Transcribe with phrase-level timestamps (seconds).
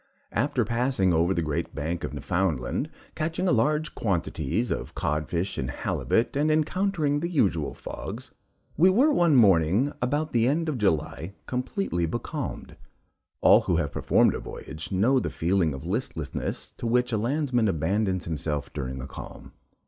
[0.31, 6.35] After passing over the great bank of Newfoundland, catching large quantities of codfish and halibut,
[6.35, 8.31] and encountering the usual fogs,
[8.75, 12.77] we were one morning, about the end of July, completely becalmed.
[13.41, 17.67] All who have performed a voyage, know the feeling of listlessness to which a landsman
[17.67, 19.51] abandons himself during a calm.